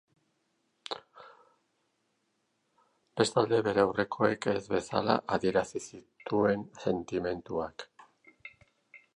Bestalde, 3.21 3.61
bere 3.67 3.83
aurrekoek 3.83 4.47
ez 4.55 4.63
bezala 4.73 5.19
adierazi 5.37 5.83
zituen 5.89 6.65
sentimenduak. 6.87 7.89